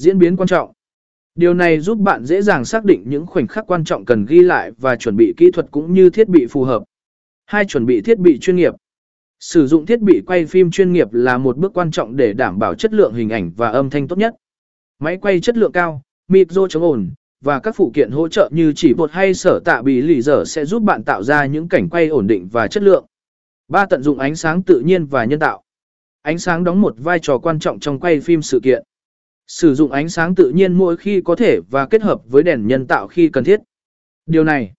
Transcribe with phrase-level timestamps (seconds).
[0.00, 0.72] Diễn biến quan trọng.
[1.34, 4.40] Điều này giúp bạn dễ dàng xác định những khoảnh khắc quan trọng cần ghi
[4.40, 6.82] lại và chuẩn bị kỹ thuật cũng như thiết bị phù hợp.
[7.46, 8.74] Hai chuẩn bị thiết bị chuyên nghiệp.
[9.40, 12.58] Sử dụng thiết bị quay phim chuyên nghiệp là một bước quan trọng để đảm
[12.58, 14.34] bảo chất lượng hình ảnh và âm thanh tốt nhất.
[14.98, 17.10] Máy quay chất lượng cao, micro chống ồn,
[17.40, 20.44] và các phụ kiện hỗ trợ như chỉ bột hay sở tạ bị lì dở
[20.46, 23.04] sẽ giúp bạn tạo ra những cảnh quay ổn định và chất lượng.
[23.68, 25.62] Ba Tận dụng ánh sáng tự nhiên và nhân tạo.
[26.22, 28.82] Ánh sáng đóng một vai trò quan trọng trong quay phim sự kiện.
[29.52, 32.66] Sử dụng ánh sáng tự nhiên mỗi khi có thể và kết hợp với đèn
[32.66, 33.60] nhân tạo khi cần thiết.
[34.26, 34.72] Điều này